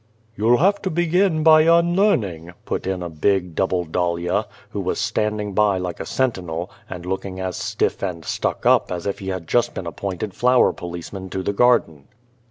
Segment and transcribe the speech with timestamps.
[0.35, 5.53] "You'll have to begin by unlearning," put in a big double dahlia, who was standing
[5.53, 9.47] by like a sentinel, and looking as stiff and stuck up as if he had
[9.47, 12.07] just been appointed flower policeman to the garden."